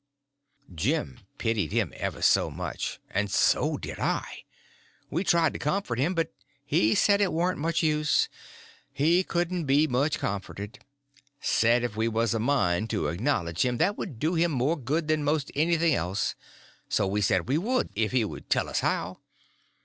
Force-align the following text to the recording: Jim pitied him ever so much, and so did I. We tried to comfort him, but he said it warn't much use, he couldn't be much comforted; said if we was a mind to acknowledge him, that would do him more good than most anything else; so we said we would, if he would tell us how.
Jim 0.73 1.19
pitied 1.37 1.71
him 1.71 1.93
ever 1.95 2.23
so 2.23 2.49
much, 2.49 2.99
and 3.11 3.29
so 3.29 3.77
did 3.77 3.99
I. 3.99 4.45
We 5.11 5.23
tried 5.23 5.53
to 5.53 5.59
comfort 5.59 5.99
him, 5.99 6.15
but 6.15 6.33
he 6.65 6.95
said 6.95 7.21
it 7.21 7.31
warn't 7.31 7.59
much 7.59 7.83
use, 7.83 8.27
he 8.91 9.23
couldn't 9.23 9.65
be 9.65 9.85
much 9.85 10.17
comforted; 10.17 10.79
said 11.39 11.83
if 11.83 11.95
we 11.95 12.07
was 12.07 12.33
a 12.33 12.39
mind 12.39 12.89
to 12.89 13.09
acknowledge 13.09 13.63
him, 13.63 13.77
that 13.77 13.95
would 13.95 14.17
do 14.17 14.33
him 14.33 14.49
more 14.51 14.75
good 14.75 15.07
than 15.07 15.23
most 15.23 15.51
anything 15.53 15.93
else; 15.93 16.33
so 16.89 17.05
we 17.05 17.21
said 17.21 17.47
we 17.47 17.59
would, 17.59 17.89
if 17.93 18.11
he 18.11 18.25
would 18.25 18.49
tell 18.49 18.69
us 18.69 18.79
how. 18.79 19.19